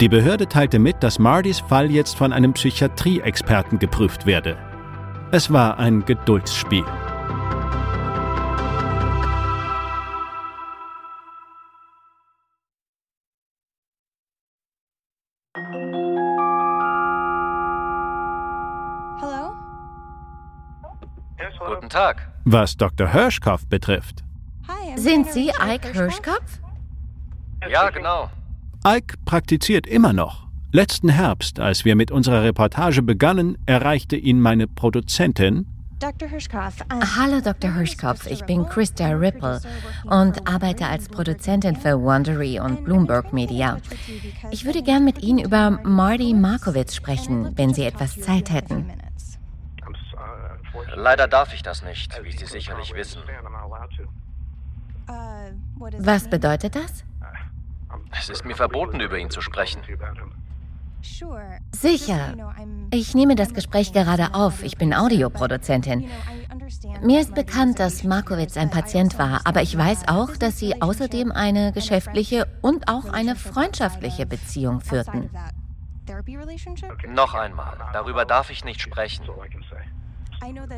[0.01, 4.57] Die Behörde teilte mit, dass Martys Fall jetzt von einem Psychiatrieexperten geprüft werde.
[5.33, 6.85] Es war ein Geduldsspiel.
[21.83, 22.29] Guten Tag.
[22.45, 23.09] Was Dr.
[23.13, 24.23] Hirschkopf betrifft.
[24.95, 26.61] Sind Sie Ike Hirschkopf?
[27.69, 28.31] Ja, genau.
[28.87, 30.47] Ike praktiziert immer noch.
[30.71, 35.67] Letzten Herbst, als wir mit unserer Reportage begannen, erreichte ihn meine Produzentin.
[35.99, 36.29] Dr.
[36.29, 36.77] Hirschkopf.
[37.17, 37.75] Hallo, Dr.
[37.75, 38.29] Hirschkopf.
[38.29, 39.61] Ich bin Krista Ripple
[40.05, 43.79] und arbeite als Produzentin für Wondery und Bloomberg Media.
[44.53, 48.87] Ich würde gern mit Ihnen über Marty Markowitz sprechen, wenn Sie etwas Zeit hätten.
[50.95, 53.23] Leider darf ich das nicht, wie Sie sicherlich wissen.
[55.99, 57.05] Was bedeutet das?
[58.19, 59.83] Es ist mir verboten, über ihn zu sprechen.
[61.73, 62.35] Sicher.
[62.93, 64.63] Ich nehme das Gespräch gerade auf.
[64.63, 66.09] Ich bin Audioproduzentin.
[67.03, 71.33] Mir ist bekannt, dass Markowitz ein Patient war, aber ich weiß auch, dass Sie außerdem
[71.33, 75.31] eine geschäftliche und auch eine freundschaftliche Beziehung führten.
[77.09, 79.25] Noch einmal, darüber darf ich nicht sprechen.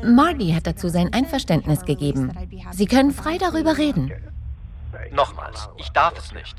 [0.03, 2.31] Marty hat dazu sein Einverständnis gegeben.
[2.71, 4.11] Sie können frei darüber reden.
[5.11, 6.55] Nochmals, ich darf es nicht.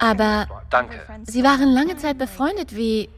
[0.00, 1.00] Aber Danke.
[1.24, 3.08] Sie waren lange Zeit befreundet wie...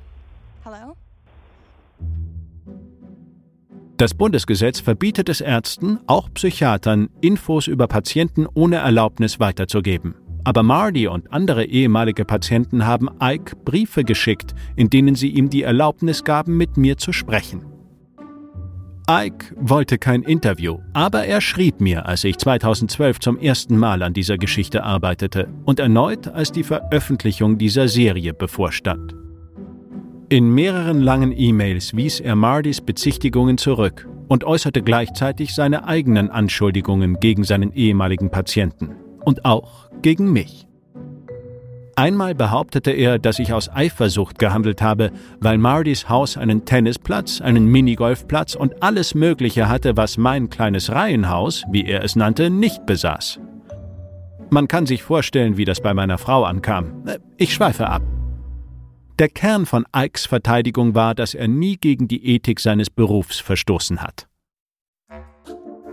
[3.97, 10.17] Das Bundesgesetz verbietet es Ärzten, auch Psychiatern, Infos über Patienten ohne Erlaubnis weiterzugeben.
[10.43, 15.63] Aber Marty und andere ehemalige Patienten haben Ike Briefe geschickt, in denen sie ihm die
[15.63, 17.74] Erlaubnis gaben, mit mir zu sprechen.
[19.09, 24.15] Ike wollte kein Interview, aber er schrieb mir, als ich 2012 zum ersten Mal an
[24.15, 29.15] dieser Geschichte arbeitete und erneut, als die Veröffentlichung dieser Serie bevorstand.
[30.31, 37.21] In mehreren langen E-Mails wies er Mardys Bezichtigungen zurück und äußerte gleichzeitig seine eigenen Anschuldigungen
[37.21, 40.67] gegen seinen ehemaligen Patienten und auch gegen mich.
[41.97, 47.67] Einmal behauptete er, dass ich aus Eifersucht gehandelt habe, weil Mardys Haus einen Tennisplatz, einen
[47.67, 53.39] Minigolfplatz und alles Mögliche hatte, was mein kleines Reihenhaus, wie er es nannte, nicht besaß.
[54.51, 57.05] Man kann sich vorstellen, wie das bei meiner Frau ankam.
[57.37, 58.03] Ich schweife ab.
[59.21, 64.03] Der Kern von Ikes Verteidigung war, dass er nie gegen die Ethik seines Berufs verstoßen
[64.03, 64.27] hat.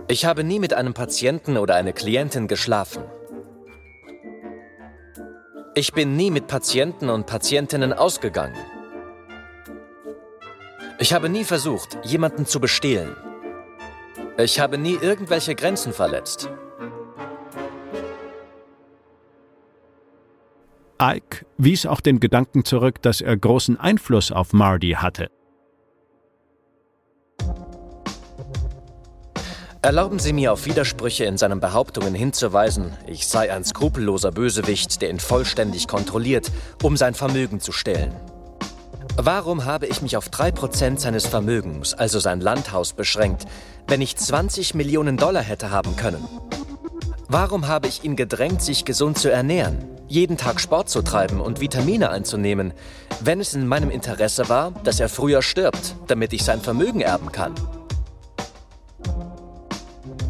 [0.08, 3.04] Ich habe nie mit einem Patienten oder einer Klientin geschlafen.
[5.74, 8.58] Ich bin nie mit Patienten und Patientinnen ausgegangen.
[10.98, 13.16] Ich habe nie versucht, jemanden zu bestehlen.
[14.36, 16.50] Ich habe nie irgendwelche Grenzen verletzt.
[21.00, 25.30] Ike wies auch den Gedanken zurück, dass er großen Einfluss auf Marty hatte.
[29.84, 35.10] Erlauben Sie mir auf Widersprüche in seinen Behauptungen hinzuweisen, ich sei ein skrupelloser Bösewicht, der
[35.10, 36.52] ihn vollständig kontrolliert,
[36.84, 38.14] um sein Vermögen zu stehlen.
[39.16, 43.46] Warum habe ich mich auf 3% seines Vermögens, also sein Landhaus, beschränkt,
[43.88, 46.28] wenn ich 20 Millionen Dollar hätte haben können?
[47.26, 51.60] Warum habe ich ihn gedrängt, sich gesund zu ernähren, jeden Tag Sport zu treiben und
[51.60, 52.72] Vitamine einzunehmen,
[53.20, 57.32] wenn es in meinem Interesse war, dass er früher stirbt, damit ich sein Vermögen erben
[57.32, 57.54] kann?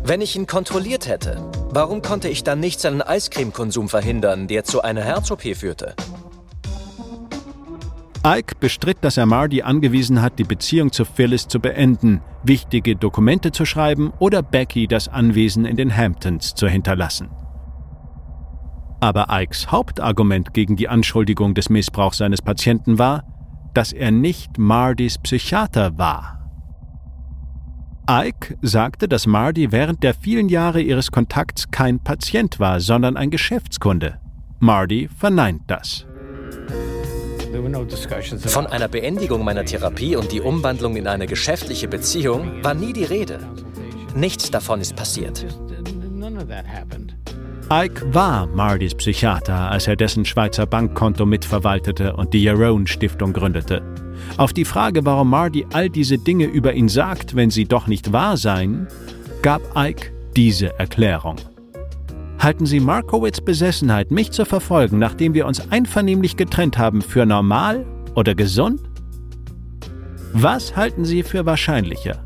[0.05, 4.82] Wenn ich ihn kontrolliert hätte, warum konnte ich dann nicht seinen Eiscremekonsum verhindern, der zu
[4.82, 5.94] einer Herz-OP führte?
[8.26, 13.53] Ike bestritt, dass er Marty angewiesen hat, die Beziehung zu Phyllis zu beenden, wichtige Dokumente
[13.53, 17.30] zu schreiben oder Becky das Anwesen in den Hamptons zu hinterlassen.
[18.98, 23.22] Aber Ikes Hauptargument gegen die Anschuldigung des Missbrauchs seines Patienten war,
[23.72, 26.41] dass er nicht Mardys Psychiater war.
[28.12, 33.30] Ike sagte, dass Mardy während der vielen Jahre ihres Kontakts kein Patient war, sondern ein
[33.30, 34.18] Geschäftskunde.
[34.60, 36.04] Mardy verneint das.
[38.46, 43.04] Von einer Beendigung meiner Therapie und die Umwandlung in eine geschäftliche Beziehung war nie die
[43.04, 43.38] Rede.
[44.14, 45.46] Nichts davon ist passiert.
[47.70, 53.80] Ike war Mardys Psychiater, als er dessen Schweizer Bankkonto mitverwaltete und die Yarone Stiftung gründete.
[54.38, 58.12] Auf die Frage, warum Mardy all diese Dinge über ihn sagt, wenn sie doch nicht
[58.12, 58.88] wahr seien,
[59.42, 61.36] gab Ike diese Erklärung.
[62.38, 67.86] Halten Sie Markowitz Besessenheit, mich zu verfolgen, nachdem wir uns einvernehmlich getrennt haben, für normal
[68.16, 68.80] oder gesund?
[70.32, 72.24] Was halten Sie für wahrscheinlicher?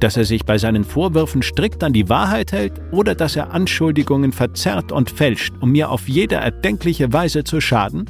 [0.00, 4.32] Dass er sich bei seinen Vorwürfen strikt an die Wahrheit hält oder dass er Anschuldigungen
[4.32, 8.06] verzerrt und fälscht, um mir auf jede erdenkliche Weise zu schaden?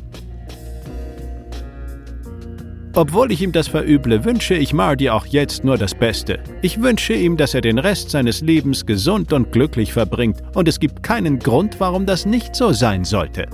[2.97, 6.39] Obwohl ich ihm das verüble, wünsche ich Marty auch jetzt nur das Beste.
[6.63, 10.79] Ich wünsche ihm, dass er den Rest seines Lebens gesund und glücklich verbringt, und es
[10.79, 13.49] gibt keinen Grund, warum das nicht so sein sollte.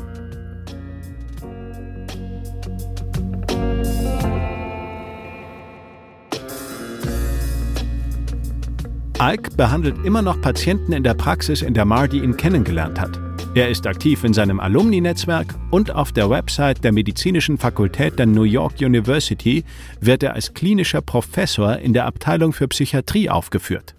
[9.22, 13.29] Ike behandelt immer noch Patienten in der Praxis, in der Marty ihn kennengelernt hat.
[13.52, 18.44] Er ist aktiv in seinem Alumni-Netzwerk und auf der Website der Medizinischen Fakultät der New
[18.44, 19.64] York University
[20.00, 23.96] wird er als klinischer Professor in der Abteilung für Psychiatrie aufgeführt.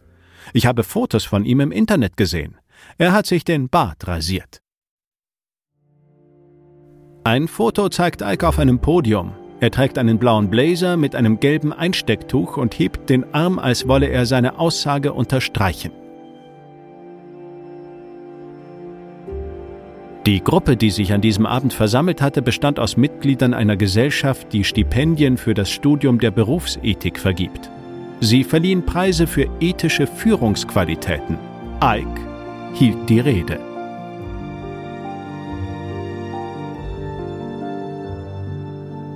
[0.53, 2.55] Ich habe Fotos von ihm im Internet gesehen.
[2.97, 4.61] Er hat sich den Bart rasiert.
[7.25, 9.33] Ein Foto zeigt Ike auf einem Podium.
[9.59, 14.07] Er trägt einen blauen Blazer mit einem gelben Einstecktuch und hebt den Arm, als wolle
[14.07, 15.91] er seine Aussage unterstreichen.
[20.27, 24.63] Die Gruppe, die sich an diesem Abend versammelt hatte, bestand aus Mitgliedern einer Gesellschaft, die
[24.63, 27.71] Stipendien für das Studium der Berufsethik vergibt.
[28.19, 31.39] Sie verliehen Preise für ethische Führungsqualitäten.
[31.83, 32.21] Ike
[32.75, 33.59] hielt die Rede.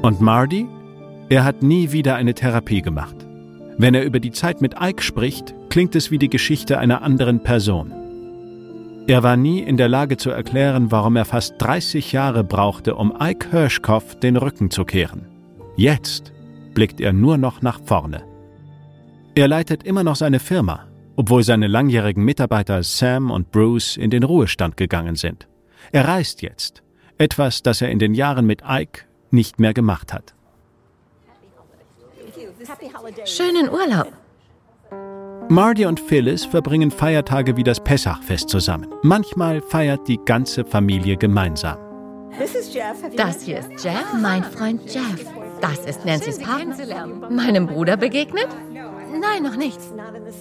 [0.01, 0.68] Und Marty?
[1.30, 3.16] Er hat nie wieder eine Therapie gemacht.
[3.78, 7.43] Wenn er über die Zeit mit Ike spricht, klingt es wie die Geschichte einer anderen
[7.43, 8.05] Person.
[9.08, 13.16] Er war nie in der Lage zu erklären, warum er fast 30 Jahre brauchte, um
[13.22, 15.28] Ike Hirschkopf den Rücken zu kehren.
[15.76, 16.34] Jetzt
[16.74, 18.24] blickt er nur noch nach vorne.
[19.36, 24.24] Er leitet immer noch seine Firma, obwohl seine langjährigen Mitarbeiter Sam und Bruce in den
[24.24, 25.47] Ruhestand gegangen sind.
[25.91, 26.82] Er reist jetzt,
[27.20, 30.34] etwas, das er in den Jahren mit Ike nicht mehr gemacht hat.
[33.26, 34.25] Schönen Urlaub.
[35.50, 38.88] Marty und Phyllis verbringen Feiertage wie das Pessachfest zusammen.
[39.04, 41.78] Manchmal feiert die ganze Familie gemeinsam.
[43.16, 45.26] Das hier ist Jeff, mein Freund Jeff.
[45.62, 47.30] Das ist Nancy's Partner.
[47.30, 48.48] Meinem Bruder begegnet?
[48.74, 49.80] Nein, noch nicht.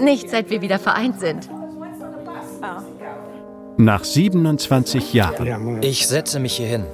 [0.00, 1.50] Nicht seit wir wieder vereint sind.
[3.76, 5.82] Nach 27 Jahren.
[5.82, 6.86] Ich setze mich hier hin.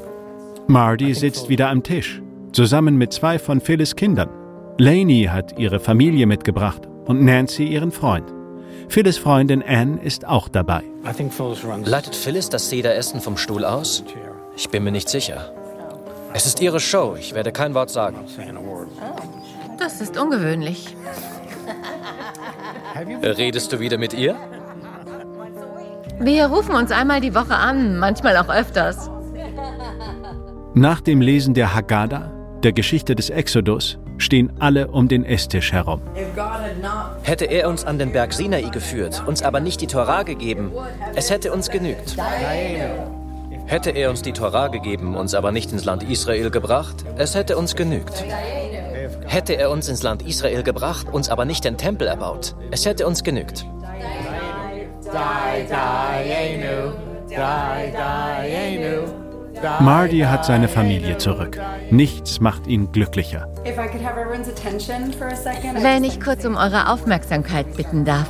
[0.66, 2.20] Marty sitzt wieder am Tisch,
[2.52, 4.30] zusammen mit zwei von Phyllis Kindern.
[4.78, 8.32] Lainey hat ihre Familie mitgebracht und Nancy ihren Freund.
[8.88, 10.84] Phyllis Freundin Anne ist auch dabei.
[11.84, 14.04] Leitet Phyllis das Sederessen vom Stuhl aus?
[14.56, 15.52] Ich bin mir nicht sicher.
[16.32, 18.18] Es ist ihre Show, ich werde kein Wort sagen.
[19.76, 20.94] Das ist ungewöhnlich.
[23.22, 24.36] Redest du wieder mit ihr?
[26.20, 29.10] Wir rufen uns einmal die Woche an, manchmal auch öfters.
[30.74, 32.30] Nach dem Lesen der Haggadah,
[32.62, 36.00] der Geschichte des Exodus, stehen alle um den Esstisch herum.
[37.22, 40.72] Hätte er uns an den Berg Sinai geführt, uns aber nicht die Torah gegeben,
[41.14, 42.16] es hätte uns genügt.
[43.66, 47.56] Hätte er uns die Torah gegeben, uns aber nicht ins Land Israel gebracht, es hätte
[47.56, 48.24] uns genügt.
[49.26, 53.06] Hätte er uns ins Land Israel gebracht, uns aber nicht den Tempel erbaut, es hätte
[53.06, 53.64] uns genügt.
[59.80, 61.58] Marty hat seine Familie zurück.
[61.90, 63.48] Nichts macht ihn glücklicher.
[65.80, 68.28] Wenn ich kurz um eure Aufmerksamkeit bitten darf.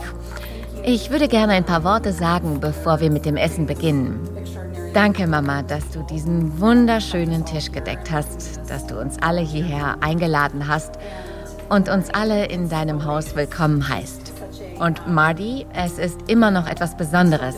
[0.83, 4.21] Ich würde gerne ein paar Worte sagen, bevor wir mit dem Essen beginnen.
[4.95, 10.67] Danke, Mama, dass du diesen wunderschönen Tisch gedeckt hast, dass du uns alle hierher eingeladen
[10.67, 10.93] hast
[11.69, 14.33] und uns alle in deinem Haus willkommen heißt.
[14.81, 17.55] Und Marty, es ist immer noch etwas Besonderes,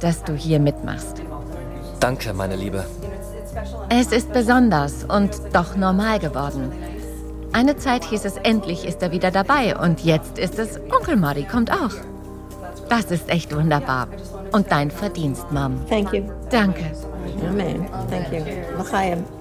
[0.00, 1.22] dass du hier mitmachst.
[2.00, 2.84] Danke, meine Liebe.
[3.88, 6.72] Es ist besonders und doch normal geworden.
[7.52, 11.44] Eine Zeit hieß es, endlich ist er wieder dabei und jetzt ist es, Onkel Marty
[11.44, 11.94] kommt auch.
[12.88, 14.08] Das ist echt wunderbar.
[14.52, 15.80] Und dein Verdienst, Mom.
[15.88, 16.22] Thank you.
[16.50, 16.84] Danke.
[17.48, 17.86] Amen.
[18.10, 19.35] Thank you.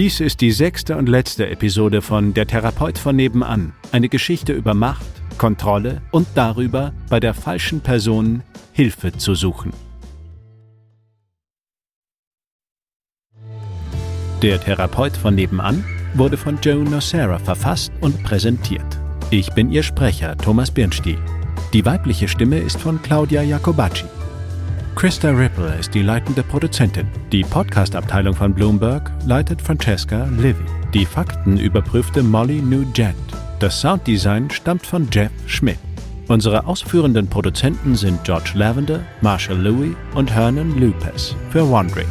[0.00, 3.74] Dies ist die sechste und letzte Episode von Der Therapeut von nebenan.
[3.92, 5.04] Eine Geschichte über Macht,
[5.36, 8.42] Kontrolle und darüber, bei der falschen Person
[8.72, 9.74] Hilfe zu suchen.
[14.40, 15.84] Der Therapeut von nebenan
[16.14, 18.98] wurde von Joe Nocera verfasst und präsentiert.
[19.30, 21.18] Ich bin Ihr Sprecher, Thomas Birnstiel.
[21.74, 24.06] Die weibliche Stimme ist von Claudia Jacobacci.
[24.94, 27.08] Krista Ripple ist die leitende Produzentin.
[27.32, 30.64] Die Podcast-Abteilung von Bloomberg leitet Francesca Livy.
[30.92, 33.14] Die Fakten überprüfte Molly Nugent.
[33.60, 35.78] Das Sounddesign stammt von Jeff Schmidt.
[36.28, 42.08] Unsere ausführenden Produzenten sind George Lavender, Marshall Louis und Hernan Lupez für Wandering.